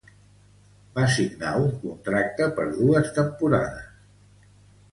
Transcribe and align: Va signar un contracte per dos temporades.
Va 0.95 1.03
signar 1.15 1.51
un 1.65 1.69
contracte 1.83 2.47
per 2.57 2.65
dos 2.81 3.15
temporades. 3.21 3.87